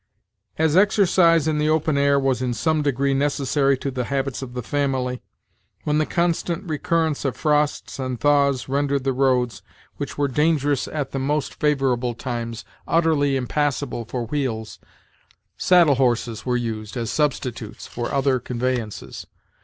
[0.57, 4.55] As exercise in the open air was in some degree necessary to the habits of
[4.55, 5.21] the family,
[5.83, 9.61] when the constant recurrence of frosts and thaws rendered the roads,
[9.97, 14.79] which were dangerous at the most favorable times, utterly impassable for wheels,
[15.55, 19.27] saddle horses were used as substitutes for other conveyances.